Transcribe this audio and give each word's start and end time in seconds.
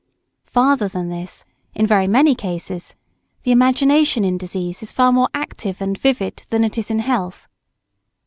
Farther 0.45 0.87
than 0.87 1.09
this, 1.09 1.45
in 1.75 1.85
very 1.85 2.07
many 2.07 2.33
cases, 2.33 2.95
the 3.43 3.51
imagination 3.51 4.25
in 4.25 4.35
disease 4.39 4.81
is 4.81 4.91
far 4.91 5.11
more 5.11 5.29
active 5.31 5.79
and 5.79 5.95
vivid 5.95 6.41
than 6.49 6.63
it 6.63 6.75
is 6.75 6.89
in 6.89 6.97
health. 6.97 7.47